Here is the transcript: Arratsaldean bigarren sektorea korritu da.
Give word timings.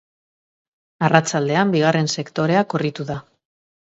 Arratsaldean 1.07 1.75
bigarren 1.75 2.11
sektorea 2.13 2.63
korritu 2.75 3.05
da. 3.13 3.21